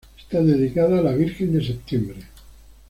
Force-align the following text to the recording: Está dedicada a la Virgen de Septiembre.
Está 0.19 0.41
dedicada 0.41 0.97
a 0.97 1.03
la 1.03 1.13
Virgen 1.13 1.53
de 1.53 1.63
Septiembre. 1.63 2.17